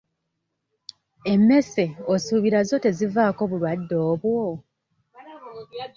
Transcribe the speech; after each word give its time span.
Emmese 1.33 1.85
osuubira 2.13 2.59
zo 2.69 2.75
tezivaako 2.83 3.41
bulwadde 3.49 3.95
obwo? 4.11 4.45